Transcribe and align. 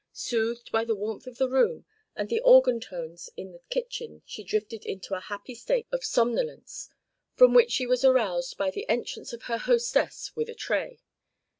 Soothed 0.13 0.71
by 0.71 0.83
the 0.83 0.95
warmth 0.95 1.27
of 1.27 1.37
the 1.37 1.47
room 1.47 1.85
and 2.15 2.27
the 2.27 2.39
organ 2.39 2.79
tones 2.79 3.29
in 3.37 3.51
the 3.51 3.61
kitchen 3.69 4.23
she 4.25 4.43
drifted 4.43 4.83
into 4.83 5.13
a 5.13 5.19
happy 5.19 5.53
state 5.53 5.85
of 5.91 6.03
somnolence, 6.03 6.89
from 7.35 7.53
which 7.53 7.69
she 7.69 7.85
was 7.85 8.03
aroused 8.03 8.57
by 8.57 8.71
the 8.71 8.89
entrance 8.89 9.31
of 9.31 9.43
her 9.43 9.59
hostess 9.59 10.35
with 10.35 10.49
a 10.49 10.55
tray. 10.55 11.01